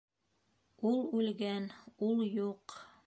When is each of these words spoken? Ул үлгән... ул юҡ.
Ул 0.91 0.97
үлгән... 1.19 1.67
ул 2.09 2.25
юҡ. 2.41 2.79